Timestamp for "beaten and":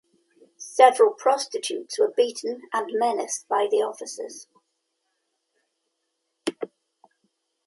2.11-2.89